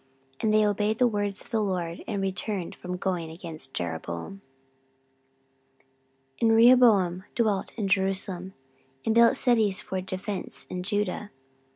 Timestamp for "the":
0.97-1.05, 1.51-1.61